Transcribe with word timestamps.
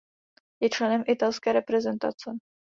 Je 0.61 0.69
členem 0.69 1.03
italské 1.07 1.53
reprezentace. 1.53 2.31